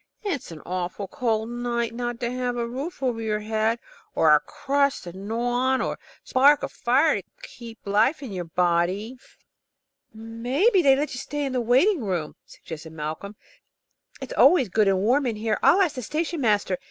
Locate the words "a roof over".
2.57-3.21